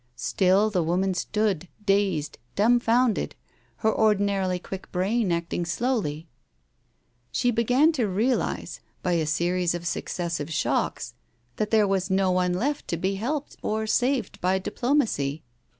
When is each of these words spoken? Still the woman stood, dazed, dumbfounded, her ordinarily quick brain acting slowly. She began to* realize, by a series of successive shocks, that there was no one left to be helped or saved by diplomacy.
Still 0.15 0.71
the 0.71 0.81
woman 0.81 1.13
stood, 1.13 1.67
dazed, 1.85 2.39
dumbfounded, 2.55 3.35
her 3.85 3.95
ordinarily 3.95 4.57
quick 4.57 4.91
brain 4.91 5.31
acting 5.31 5.63
slowly. 5.63 6.27
She 7.31 7.51
began 7.51 7.91
to* 7.91 8.07
realize, 8.07 8.79
by 9.03 9.11
a 9.13 9.27
series 9.27 9.75
of 9.75 9.85
successive 9.85 10.51
shocks, 10.51 11.13
that 11.57 11.69
there 11.69 11.87
was 11.87 12.09
no 12.09 12.31
one 12.31 12.53
left 12.53 12.87
to 12.87 12.97
be 12.97 13.13
helped 13.13 13.57
or 13.61 13.85
saved 13.85 14.41
by 14.41 14.57
diplomacy. 14.57 15.43